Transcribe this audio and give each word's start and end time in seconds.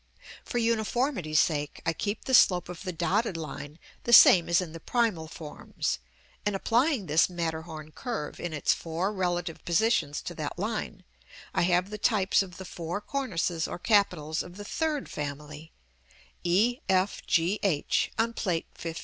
For 0.43 0.57
uniformity's 0.57 1.39
sake 1.39 1.79
I 1.85 1.93
keep 1.93 2.25
the 2.25 2.33
slope 2.33 2.69
of 2.69 2.81
the 2.81 2.91
dotted 2.91 3.37
line 3.37 3.77
the 4.03 4.11
same 4.11 4.49
as 4.49 4.59
in 4.59 4.73
the 4.73 4.79
primal 4.79 5.27
forms; 5.27 5.99
and 6.43 6.55
applying 6.55 7.05
this 7.05 7.29
Matterhorn 7.29 7.91
curve 7.91 8.39
in 8.39 8.51
its 8.51 8.73
four 8.73 9.13
relative 9.13 9.63
positions 9.63 10.23
to 10.23 10.33
that 10.33 10.57
line, 10.57 11.03
I 11.53 11.61
have 11.61 11.91
the 11.91 11.99
types 11.99 12.41
of 12.41 12.57
the 12.57 12.65
four 12.65 12.99
cornices 12.99 13.67
or 13.67 13.77
capitals 13.77 14.41
of 14.41 14.57
the 14.57 14.65
third 14.65 15.07
family, 15.07 15.71
e, 16.43 16.79
f, 16.89 17.23
g, 17.27 17.59
h, 17.61 18.09
on 18.17 18.33
Plate 18.33 18.65
XV. 18.79 18.97